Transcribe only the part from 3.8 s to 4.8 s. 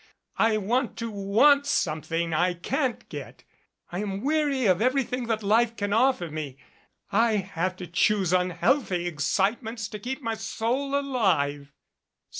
I am weary